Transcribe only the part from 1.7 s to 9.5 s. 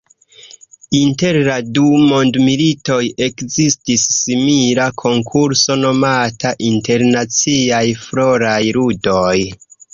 du mondmilitoj ekzistis simila konkurso nomata Internaciaj Floraj Ludoj.